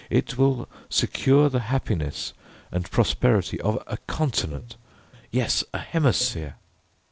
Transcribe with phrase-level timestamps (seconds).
[0.09, 2.33] It will secure the happiness
[2.71, 4.75] and prosperity of a continent
[5.31, 6.55] yes, a hemisphere!"